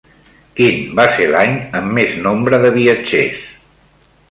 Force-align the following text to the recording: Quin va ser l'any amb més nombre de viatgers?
Quin 0.59 0.79
va 0.99 1.05
ser 1.17 1.27
l'any 1.35 1.53
amb 1.81 1.95
més 1.99 2.17
nombre 2.29 2.61
de 2.65 2.75
viatgers? 2.81 3.47